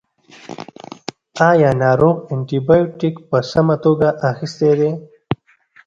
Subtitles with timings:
[1.49, 4.91] ایا ناروغ انټي بیوټیک په سمه توګه اخیستی دی.